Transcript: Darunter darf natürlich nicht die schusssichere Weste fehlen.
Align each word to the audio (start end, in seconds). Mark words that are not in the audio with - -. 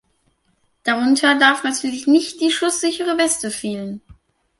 Darunter 0.81 1.35
darf 1.35 1.63
natürlich 1.63 2.07
nicht 2.07 2.41
die 2.41 2.49
schusssichere 2.49 3.19
Weste 3.19 3.51
fehlen. 3.51 4.01